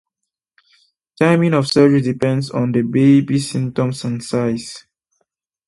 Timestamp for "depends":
2.01-2.49